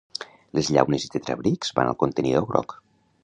Les 0.59 0.69
llaunes 0.77 1.05
i 1.09 1.11
tetabrics 1.17 1.73
van 1.81 1.91
al 1.91 1.99
contenidor 2.05 2.47
groc 2.53 2.77